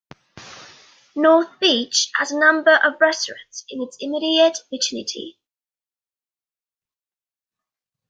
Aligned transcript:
North 1.15 1.59
Beach 1.59 2.09
has 2.15 2.31
a 2.31 2.39
number 2.39 2.71
of 2.73 2.99
restaurants 2.99 3.63
in 3.69 3.83
its 3.83 3.97
immediate 4.01 4.57
vicinity. 4.73 5.37